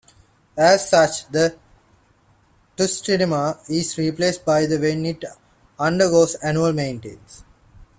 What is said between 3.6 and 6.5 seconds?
is replaced by the when it undergoes